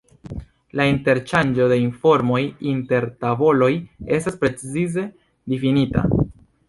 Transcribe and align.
La 0.79 0.85
interŝanĝo 0.91 1.67
de 1.73 1.77
informoj 1.81 2.41
inter 2.71 3.07
tavoloj 3.25 3.71
estas 4.19 4.41
precize 4.45 5.05
difinita. 5.55 6.09